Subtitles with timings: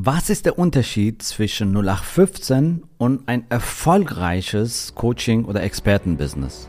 [0.00, 6.68] Was ist der Unterschied zwischen 0815 und ein erfolgreiches Coaching- oder Expertenbusiness?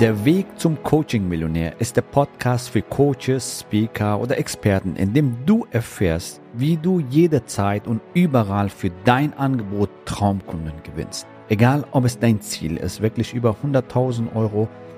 [0.00, 5.64] Der Weg zum Coaching-Millionär ist der Podcast für Coaches, Speaker oder Experten, in dem du
[5.70, 11.24] erfährst, wie du jederzeit und überall für dein Angebot Traumkunden gewinnst.
[11.48, 14.68] Egal, ob es dein Ziel ist, wirklich über 100.000 Euro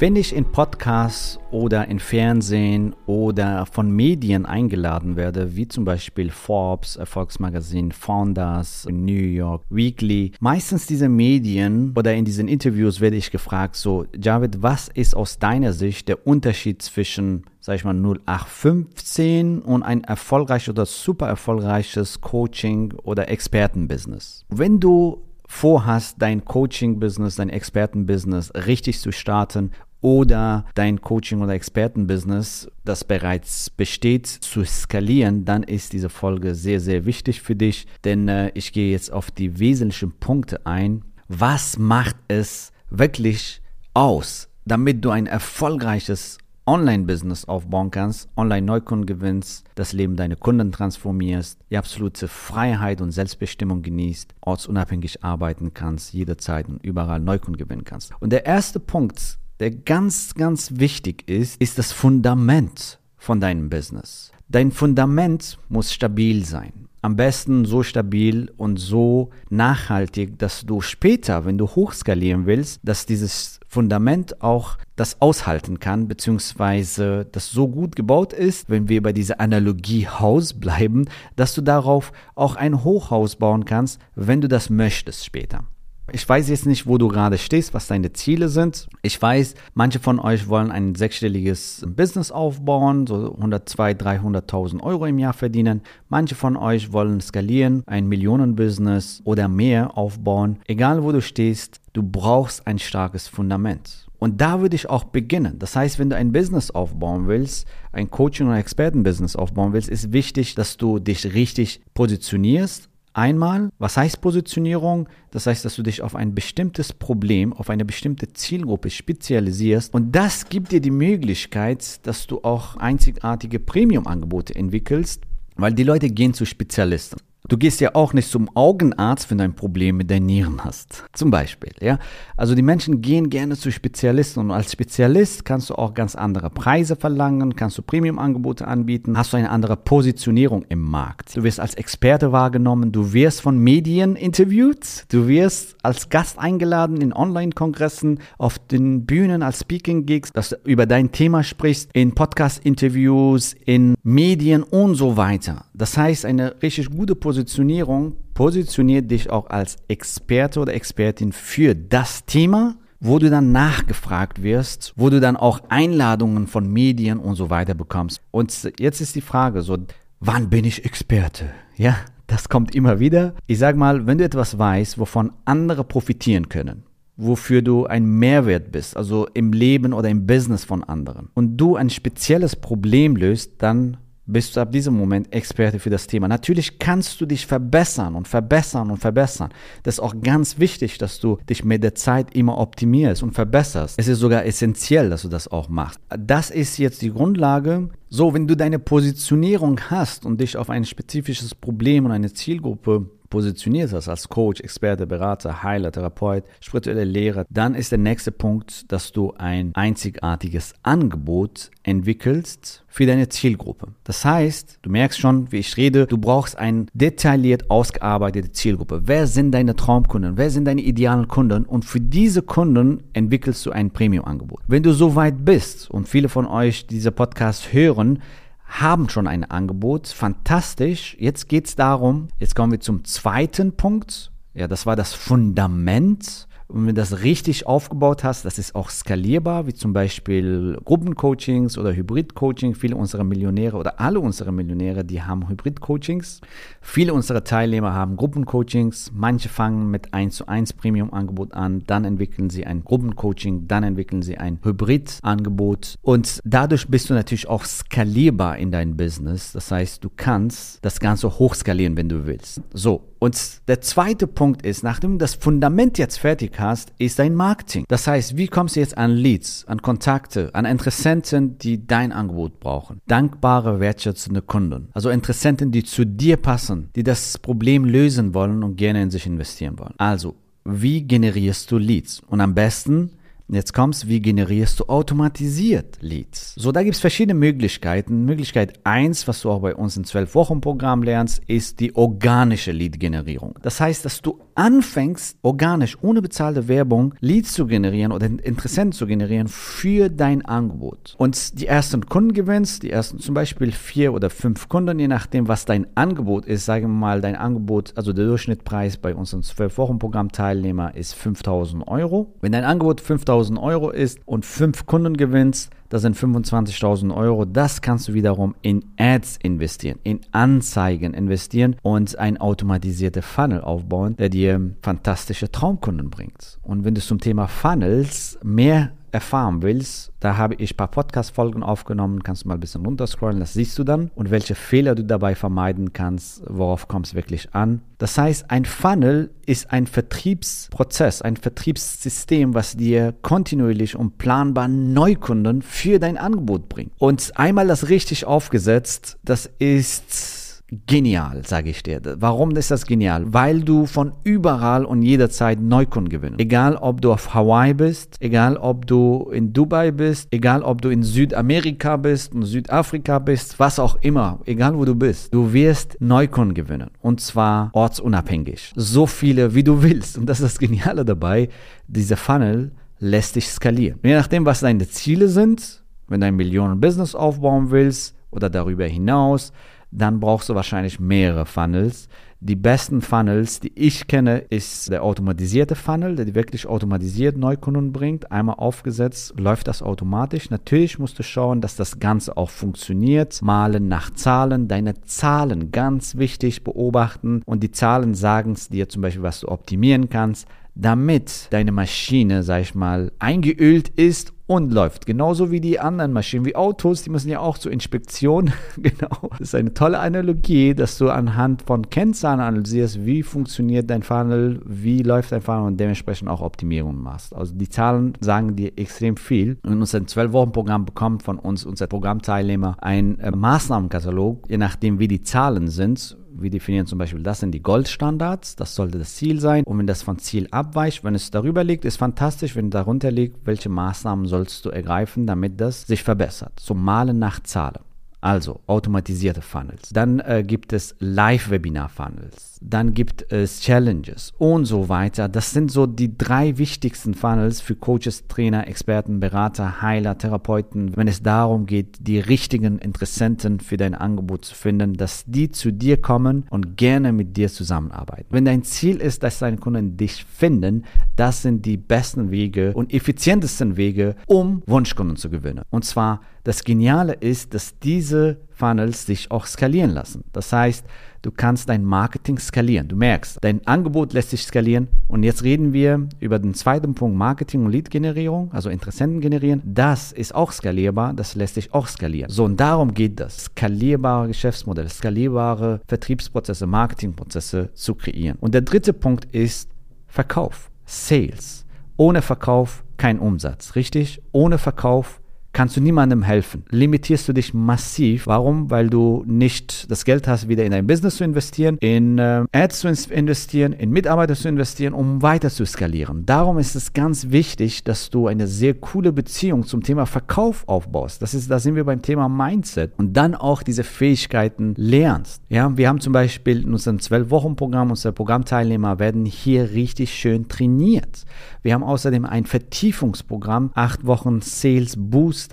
[0.00, 6.32] Wenn ich in Podcasts oder in Fernsehen oder von Medien eingeladen werde, wie zum Beispiel
[6.32, 13.30] Forbes, Erfolgsmagazin, Founders, New York, Weekly, meistens diese Medien oder in diesen Interviews werde ich
[13.30, 19.60] gefragt, so, Javid, was ist aus deiner Sicht der Unterschied zwischen, sag ich mal, 0815
[19.60, 24.44] und ein erfolgreiches oder super erfolgreiches Coaching oder Expertenbusiness?
[24.48, 29.72] Wenn du vorhast, dein Coaching-Business, dein Experten-Business richtig zu starten
[30.04, 36.78] oder dein Coaching- oder Experten-Business, das bereits besteht, zu skalieren, dann ist diese Folge sehr,
[36.78, 41.06] sehr wichtig für dich, denn äh, ich gehe jetzt auf die wesentlichen Punkte ein.
[41.28, 43.62] Was macht es wirklich
[43.94, 51.58] aus, damit du ein erfolgreiches Online-Business aufbauen kannst, Online-Neukunden gewinnst, das Leben deiner Kunden transformierst,
[51.70, 58.12] die absolute Freiheit und Selbstbestimmung genießt, ortsunabhängig arbeiten kannst, jederzeit und überall Neukunden gewinnen kannst.
[58.20, 64.32] Und der erste Punkt, der ganz, ganz wichtig ist, ist das Fundament von deinem Business.
[64.48, 71.44] Dein Fundament muss stabil sein am besten so stabil und so nachhaltig, dass du später,
[71.44, 77.94] wenn du hochskalieren willst, dass dieses Fundament auch das aushalten kann, beziehungsweise das so gut
[77.94, 81.04] gebaut ist, wenn wir bei dieser Analogie Haus bleiben,
[81.36, 85.64] dass du darauf auch ein Hochhaus bauen kannst, wenn du das möchtest später.
[86.12, 88.88] Ich weiß jetzt nicht, wo du gerade stehst, was deine Ziele sind.
[89.02, 95.18] Ich weiß, manche von euch wollen ein sechsstelliges Business aufbauen, so 102, 300.000 Euro im
[95.18, 95.80] Jahr verdienen.
[96.10, 100.58] Manche von euch wollen skalieren, ein Millionenbusiness oder mehr aufbauen.
[100.66, 104.06] Egal wo du stehst, du brauchst ein starkes Fundament.
[104.18, 105.58] Und da würde ich auch beginnen.
[105.58, 110.12] Das heißt, wenn du ein Business aufbauen willst, ein Coaching- oder Expertenbusiness aufbauen willst, ist
[110.12, 115.08] wichtig, dass du dich richtig positionierst Einmal, was heißt Positionierung?
[115.30, 120.10] Das heißt, dass du dich auf ein bestimmtes Problem, auf eine bestimmte Zielgruppe spezialisierst und
[120.10, 125.22] das gibt dir die Möglichkeit, dass du auch einzigartige Premium-Angebote entwickelst,
[125.54, 127.20] weil die Leute gehen zu Spezialisten.
[127.46, 131.04] Du gehst ja auch nicht zum Augenarzt, wenn du ein Problem mit deinen Nieren hast.
[131.12, 131.98] Zum Beispiel, ja.
[132.38, 136.48] Also die Menschen gehen gerne zu Spezialisten und als Spezialist kannst du auch ganz andere
[136.48, 141.36] Preise verlangen, kannst du Premium-Angebote anbieten, hast du eine andere Positionierung im Markt.
[141.36, 147.02] Du wirst als Experte wahrgenommen, du wirst von Medien interviewt, du wirst als Gast eingeladen
[147.02, 153.54] in Online-Kongressen, auf den Bühnen als Speaking-Gigs, dass du über dein Thema sprichst, in Podcast-Interviews,
[153.66, 155.66] in Medien und so weiter.
[155.74, 161.74] Das heißt, eine richtig gute Position Positionierung positioniert dich auch als Experte oder Expertin für
[161.74, 167.34] das Thema, wo du dann nachgefragt wirst, wo du dann auch Einladungen von Medien und
[167.34, 168.20] so weiter bekommst.
[168.30, 169.78] Und jetzt ist die Frage so,
[170.20, 171.46] wann bin ich Experte?
[171.76, 171.96] Ja,
[172.28, 173.34] das kommt immer wieder.
[173.48, 176.84] Ich sag mal, wenn du etwas weißt, wovon andere profitieren können,
[177.16, 181.74] wofür du ein Mehrwert bist, also im Leben oder im Business von anderen, und du
[181.74, 183.96] ein spezielles Problem löst, dann
[184.26, 186.28] bist du ab diesem Moment Experte für das Thema.
[186.28, 189.50] Natürlich kannst du dich verbessern und verbessern und verbessern.
[189.82, 193.98] Das ist auch ganz wichtig, dass du dich mit der Zeit immer optimierst und verbesserst.
[193.98, 196.00] Es ist sogar essentiell, dass du das auch machst.
[196.18, 197.90] Das ist jetzt die Grundlage.
[198.08, 203.10] So, wenn du deine Positionierung hast und dich auf ein spezifisches Problem und eine Zielgruppe
[203.34, 208.90] positionierst hast als Coach, Experte, Berater, Heiler, Therapeut, spirituelle Lehrer, dann ist der nächste Punkt,
[208.92, 213.88] dass du ein einzigartiges Angebot entwickelst für deine Zielgruppe.
[214.04, 219.02] Das heißt, du merkst schon, wie ich rede, du brauchst eine detailliert ausgearbeitete Zielgruppe.
[219.06, 220.36] Wer sind deine Traumkunden?
[220.36, 221.64] Wer sind deine idealen Kunden?
[221.64, 224.60] Und für diese Kunden entwickelst du ein Premium-Angebot.
[224.68, 228.22] Wenn du so weit bist und viele von euch diese Podcast hören,
[228.66, 230.08] haben schon ein Angebot.
[230.08, 231.16] Fantastisch.
[231.18, 234.32] Jetzt geht es darum, jetzt kommen wir zum zweiten Punkt.
[234.54, 236.46] Ja, das war das Fundament.
[236.66, 241.76] Und wenn du das richtig aufgebaut hast, das ist auch skalierbar, wie zum Beispiel Gruppencoachings
[241.76, 242.74] oder Hybrid-Coaching.
[242.74, 246.40] Viele unserer Millionäre oder alle unsere Millionäre, die haben Hybrid-Coachings.
[246.80, 249.12] Viele unserer Teilnehmer haben Gruppencoachings.
[249.14, 254.22] Manche fangen mit 1 zu 1 Premium-Angebot an, dann entwickeln sie ein Gruppencoaching, dann entwickeln
[254.22, 255.96] sie ein Hybrid-Angebot.
[256.02, 259.52] Und dadurch bist du natürlich auch skalierbar in deinem Business.
[259.52, 262.62] Das heißt, du kannst das Ganze hochskalieren, wenn du willst.
[262.72, 267.34] So, und der zweite Punkt ist, nachdem du das Fundament jetzt fertig hast, ist dein
[267.34, 267.86] Marketing.
[267.88, 272.60] Das heißt, wie kommst du jetzt an Leads, an Kontakte, an Interessenten, die dein Angebot
[272.60, 273.00] brauchen?
[273.06, 274.88] Dankbare, wertschätzende Kunden.
[274.92, 279.24] Also Interessenten, die zu dir passen, die das Problem lösen wollen und gerne in sich
[279.24, 279.94] investieren wollen.
[279.96, 280.34] Also,
[280.66, 282.20] wie generierst du Leads?
[282.28, 283.12] Und am besten
[283.48, 286.54] Jetzt kommst, wie generierst du automatisiert Leads?
[286.54, 288.24] So, da gibt es verschiedene Möglichkeiten.
[288.24, 293.58] Möglichkeit 1, was du auch bei uns im 12-Wochen-Programm lernst, ist die organische Lead-Generierung.
[293.60, 299.06] Das heißt, dass du anfängst, organisch, ohne bezahlte Werbung, Leads zu generieren oder Interessenten zu
[299.06, 301.14] generieren für dein Angebot.
[301.18, 305.48] Und die ersten Kunden gewinnst, die ersten zum Beispiel vier oder fünf Kunden, je nachdem,
[305.48, 306.64] was dein Angebot ist.
[306.64, 312.34] Sagen wir mal, dein Angebot, also der Durchschnittspreis bei unserem 12-Wochen-Programm-Teilnehmer ist 5000 Euro.
[312.40, 317.44] Wenn dein Angebot 5000 Euro ist und fünf Kunden gewinnst, das sind 25.000 Euro.
[317.44, 324.16] Das kannst du wiederum in Ads investieren, in Anzeigen investieren und ein automatisierter Funnel aufbauen,
[324.16, 326.58] der dir fantastische Traumkunden bringt.
[326.62, 331.62] Und wenn du zum Thema Funnels mehr erfahren willst, da habe ich ein paar Podcast-Folgen
[331.62, 335.04] aufgenommen, kannst du mal ein bisschen runterscrollen, das siehst du dann und welche Fehler du
[335.04, 337.80] dabei vermeiden kannst, worauf kommt es wirklich an.
[337.98, 345.62] Das heißt, ein Funnel ist ein Vertriebsprozess, ein Vertriebssystem, was dir kontinuierlich und planbar Neukunden
[345.62, 346.90] für dein Angebot bringt.
[346.98, 350.43] Und einmal das richtig aufgesetzt, das ist
[350.86, 352.00] genial, sage ich dir.
[352.18, 353.32] Warum ist das genial?
[353.32, 356.40] Weil du von überall und jederzeit Neukunden gewinnst.
[356.40, 360.90] Egal, ob du auf Hawaii bist, egal, ob du in Dubai bist, egal, ob du
[360.90, 365.96] in Südamerika bist, in Südafrika bist, was auch immer, egal wo du bist, du wirst
[366.00, 366.90] Neukunden gewinnen.
[367.00, 368.72] Und zwar ortsunabhängig.
[368.76, 370.18] So viele, wie du willst.
[370.18, 371.48] Und das ist das Geniale dabei.
[371.88, 373.98] Dieser Funnel lässt dich skalieren.
[374.02, 379.52] je nachdem, was deine Ziele sind, wenn du ein Millionen-Business aufbauen willst oder darüber hinaus,
[379.94, 382.08] dann brauchst du wahrscheinlich mehrere Funnels.
[382.40, 388.30] Die besten Funnels, die ich kenne, ist der automatisierte Funnel, der wirklich automatisiert Neukunden bringt.
[388.30, 390.50] Einmal aufgesetzt, läuft das automatisch.
[390.50, 393.40] Natürlich musst du schauen, dass das Ganze auch funktioniert.
[393.40, 399.00] Malen nach Zahlen, deine Zahlen ganz wichtig beobachten und die Zahlen sagen es dir zum
[399.00, 405.06] Beispiel, was du optimieren kannst damit deine Maschine, sag ich mal, eingeölt ist und läuft.
[405.06, 408.52] Genauso wie die anderen Maschinen, wie Autos, die müssen ja auch zur Inspektion.
[408.76, 409.30] genau.
[409.30, 414.60] Das ist eine tolle Analogie, dass du anhand von Kennzahlen analysierst, wie funktioniert dein Funnel,
[414.66, 417.34] wie läuft dein Funnel und dementsprechend auch Optimierungen machst.
[417.34, 419.58] Also die Zahlen sagen dir extrem viel.
[419.62, 425.22] Und unser 12-Wochen-Programm bekommt von uns, unser Programmteilnehmer, ein äh, Maßnahmenkatalog, je nachdem wie die
[425.22, 429.64] Zahlen sind wir definieren zum Beispiel, das sind die Goldstandards, das sollte das Ziel sein.
[429.64, 432.56] Und wenn das von Ziel abweicht, wenn es darüber liegt, ist fantastisch.
[432.56, 436.52] Wenn darunter liegt, welche Maßnahmen sollst du ergreifen, damit das sich verbessert?
[436.60, 437.80] So Malen nach Zahlen.
[438.24, 439.90] Also automatisierte Funnels.
[439.92, 442.58] Dann äh, gibt es Live-Webinar-Funnels.
[442.62, 445.28] Dann gibt es Challenges und so weiter.
[445.28, 451.06] Das sind so die drei wichtigsten Funnels für Coaches, Trainer, Experten, Berater, Heiler, Therapeuten, wenn
[451.06, 456.00] es darum geht, die richtigen Interessenten für dein Angebot zu finden, dass die zu dir
[456.00, 458.28] kommen und gerne mit dir zusammenarbeiten.
[458.30, 462.90] Wenn dein Ziel ist, dass deine Kunden dich finden, das sind die besten Wege und
[462.94, 465.64] effizientesten Wege, um Wunschkunden zu gewinnen.
[465.68, 470.24] Und zwar das Geniale ist, dass diese Funnels sich auch skalieren lassen.
[470.32, 470.84] Das heißt,
[471.22, 472.86] du kannst dein Marketing skalieren.
[472.86, 474.88] Du merkst, dein Angebot lässt sich skalieren.
[475.08, 479.62] Und jetzt reden wir über den zweiten Punkt Marketing und Lead-Generierung, also Interessenten generieren.
[479.64, 482.30] Das ist auch skalierbar, das lässt sich auch skalieren.
[482.30, 483.44] So, und darum geht das.
[483.44, 488.36] Skalierbare Geschäftsmodelle, skalierbare Vertriebsprozesse, Marketingprozesse zu kreieren.
[488.38, 489.70] Und der dritte Punkt ist
[490.06, 491.64] Verkauf, Sales.
[491.96, 494.20] Ohne Verkauf kein Umsatz, richtig?
[494.32, 495.20] Ohne Verkauf
[495.54, 496.64] kannst du niemandem helfen.
[496.68, 498.26] Limitierst du dich massiv.
[498.26, 498.70] Warum?
[498.70, 502.80] Weil du nicht das Geld hast, wieder in dein Business zu investieren, in äh, Ads
[502.80, 506.26] zu investieren, in Mitarbeiter zu investieren, um weiter zu skalieren.
[506.26, 511.22] Darum ist es ganz wichtig, dass du eine sehr coole Beziehung zum Thema Verkauf aufbaust.
[511.22, 515.42] Das ist, da sind wir beim Thema Mindset und dann auch diese Fähigkeiten lernst.
[515.48, 521.24] Ja, wir haben zum Beispiel in unserem 12-Wochen-Programm, unsere Programmteilnehmer werden hier richtig schön trainiert.
[521.62, 525.43] Wir haben außerdem ein Vertiefungsprogramm, acht Wochen Sales Booster,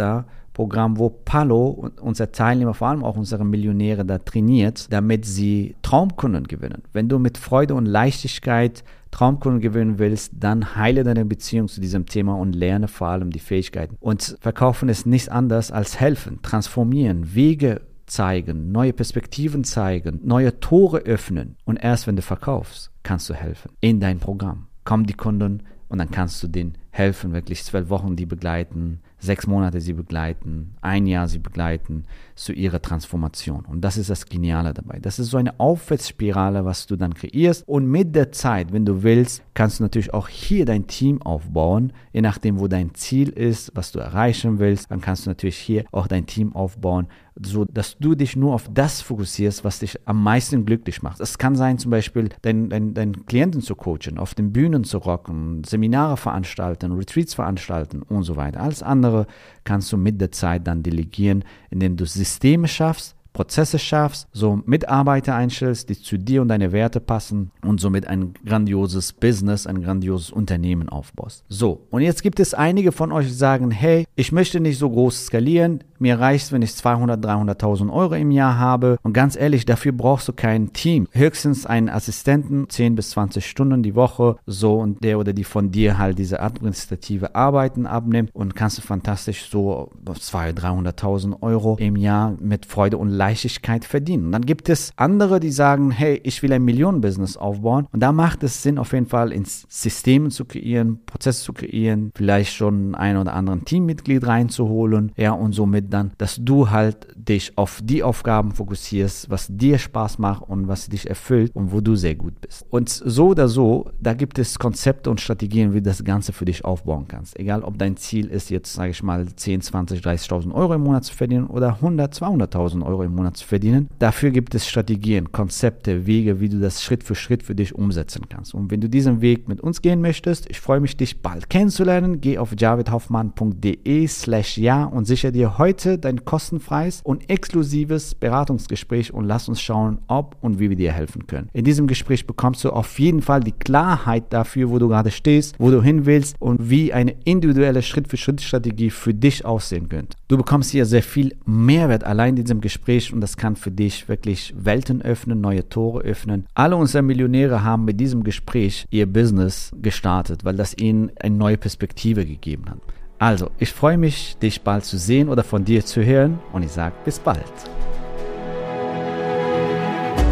[0.53, 6.47] Programm, wo Palo, unser Teilnehmer, vor allem auch unsere Millionäre, da trainiert, damit sie Traumkunden
[6.47, 6.83] gewinnen.
[6.93, 12.05] Wenn du mit Freude und Leichtigkeit Traumkunden gewinnen willst, dann heile deine Beziehung zu diesem
[12.05, 13.97] Thema und lerne vor allem die Fähigkeiten.
[13.99, 20.99] Und verkaufen ist nichts anderes als helfen, transformieren, Wege zeigen, neue Perspektiven zeigen, neue Tore
[20.99, 21.55] öffnen.
[21.65, 24.67] Und erst wenn du verkaufst, kannst du helfen in dein Programm.
[24.83, 29.47] Kommen die Kunden und dann kannst du denen helfen, wirklich zwölf Wochen die begleiten, sechs
[29.47, 32.05] Monate sie begleiten, ein Jahr sie begleiten
[32.41, 33.65] zu ihrer Transformation.
[33.65, 34.97] Und das ist das Geniale dabei.
[34.99, 37.67] Das ist so eine Aufwärtsspirale, was du dann kreierst.
[37.67, 41.93] Und mit der Zeit, wenn du willst, kannst du natürlich auch hier dein Team aufbauen,
[42.13, 44.89] je nachdem, wo dein Ziel ist, was du erreichen willst.
[44.89, 47.07] Dann kannst du natürlich hier auch dein Team aufbauen,
[47.39, 51.19] so dass du dich nur auf das fokussierst, was dich am meisten glücklich macht.
[51.19, 54.97] Es kann sein, zum Beispiel deinen dein, dein Klienten zu coachen, auf den Bühnen zu
[54.97, 58.61] rocken, Seminare veranstalten, Retreats veranstalten und so weiter.
[58.61, 59.27] Alles andere
[59.63, 65.35] kannst du mit der Zeit dann delegieren, indem du Systeme schaffst, Prozesse schaffst, so Mitarbeiter
[65.35, 70.31] einstellst, die zu dir und deine Werte passen und somit ein grandioses Business, ein grandioses
[70.31, 71.43] Unternehmen aufbaust.
[71.49, 74.89] So, und jetzt gibt es einige von euch, die sagen, hey, ich möchte nicht so
[74.89, 78.97] groß skalieren, mir reicht wenn ich 200, 300.000 Euro im Jahr habe.
[79.03, 81.07] Und ganz ehrlich, dafür brauchst du kein Team.
[81.11, 85.71] Höchstens einen Assistenten, 10 bis 20 Stunden die Woche, so und der oder die von
[85.71, 90.59] dir halt diese administrative Arbeiten abnimmt und kannst du fantastisch so 200,
[91.01, 94.25] 300.000 Euro im Jahr mit Freude und Leichtigkeit verdienen.
[94.25, 97.85] Und dann gibt es andere, die sagen, hey, ich will ein Millionenbusiness aufbauen.
[97.91, 102.11] Und da macht es Sinn, auf jeden Fall ins System zu kreieren, Prozesse zu kreieren,
[102.15, 107.55] vielleicht schon ein oder anderen Teammitglied reinzuholen, ja, und somit dann, dass du halt dich
[107.59, 111.95] auf die Aufgaben fokussierst, was dir Spaß macht und was dich erfüllt und wo du
[111.95, 112.65] sehr gut bist.
[112.71, 116.45] Und so oder so, da gibt es Konzepte und Strategien, wie du das Ganze für
[116.45, 117.37] dich aufbauen kannst.
[117.39, 121.03] Egal, ob dein Ziel ist, jetzt sage ich mal 10, 20, 30.000 Euro im Monat
[121.03, 123.89] zu verdienen oder 100, 200.000 Euro im Monat zu verdienen.
[123.99, 128.29] Dafür gibt es Strategien, Konzepte, Wege, wie du das Schritt für Schritt für dich umsetzen
[128.29, 128.53] kannst.
[128.53, 132.21] Und wenn du diesen Weg mit uns gehen möchtest, ich freue mich, dich bald kennenzulernen.
[132.21, 139.25] Geh auf javidhoffmann.de slash ja und sichere dir heute dein kostenfreies und exklusives Beratungsgespräch und
[139.25, 141.49] lass uns schauen, ob und wie wir dir helfen können.
[141.53, 145.55] In diesem Gespräch bekommst du auf jeden Fall die Klarheit dafür, wo du gerade stehst,
[145.59, 150.17] wo du hin willst und wie eine individuelle Schritt-für-Schritt-Strategie für dich aussehen könnte.
[150.27, 154.07] Du bekommst hier sehr viel Mehrwert allein in diesem Gespräch und das kann für dich
[154.07, 156.45] wirklich Welten öffnen, neue Tore öffnen.
[156.53, 161.57] Alle unsere Millionäre haben mit diesem Gespräch ihr Business gestartet, weil das ihnen eine neue
[161.57, 162.79] Perspektive gegeben hat.
[163.17, 166.71] Also, ich freue mich, dich bald zu sehen oder von dir zu hören und ich
[166.71, 167.43] sage bis bald.